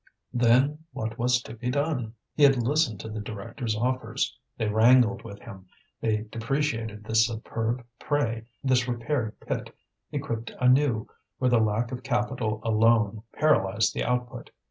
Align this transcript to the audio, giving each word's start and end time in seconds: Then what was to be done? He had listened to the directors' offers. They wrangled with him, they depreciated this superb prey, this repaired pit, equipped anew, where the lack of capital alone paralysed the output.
Then 0.33 0.83
what 0.93 1.19
was 1.19 1.43
to 1.43 1.53
be 1.53 1.69
done? 1.69 2.15
He 2.33 2.41
had 2.41 2.57
listened 2.57 2.99
to 3.01 3.07
the 3.07 3.19
directors' 3.19 3.75
offers. 3.75 4.35
They 4.57 4.67
wrangled 4.67 5.21
with 5.23 5.37
him, 5.41 5.67
they 5.99 6.23
depreciated 6.31 7.03
this 7.03 7.27
superb 7.27 7.85
prey, 7.99 8.45
this 8.63 8.87
repaired 8.87 9.39
pit, 9.41 9.75
equipped 10.11 10.53
anew, 10.59 11.07
where 11.37 11.51
the 11.51 11.59
lack 11.59 11.91
of 11.91 12.01
capital 12.01 12.61
alone 12.63 13.21
paralysed 13.33 13.93
the 13.93 14.03
output. 14.03 14.49